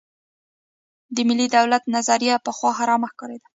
د 1.15 1.17
ملي 1.27 1.47
دولت 1.57 1.83
نظریه 1.95 2.35
پخوا 2.45 2.71
حرامه 2.79 3.07
ښکارېده. 3.11 3.47